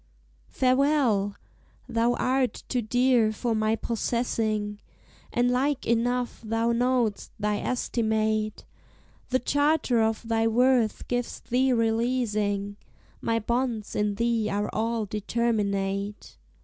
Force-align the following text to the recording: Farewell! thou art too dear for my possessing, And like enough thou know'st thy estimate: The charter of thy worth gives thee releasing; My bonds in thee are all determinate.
Farewell! 0.49 1.35
thou 1.87 2.13
art 2.15 2.63
too 2.67 2.81
dear 2.81 3.31
for 3.31 3.53
my 3.53 3.75
possessing, 3.75 4.79
And 5.31 5.51
like 5.51 5.85
enough 5.85 6.41
thou 6.41 6.71
know'st 6.71 7.29
thy 7.39 7.57
estimate: 7.59 8.65
The 9.29 9.37
charter 9.37 10.01
of 10.01 10.27
thy 10.27 10.47
worth 10.47 11.07
gives 11.07 11.39
thee 11.41 11.71
releasing; 11.71 12.77
My 13.21 13.37
bonds 13.37 13.95
in 13.95 14.15
thee 14.15 14.49
are 14.49 14.71
all 14.73 15.05
determinate. 15.05 16.35